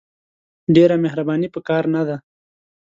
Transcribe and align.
ډېره 0.75 0.95
مهرباني 1.03 1.47
په 1.51 1.59
کار 1.67 1.83
نه 1.93 2.01
ده! 2.07 2.17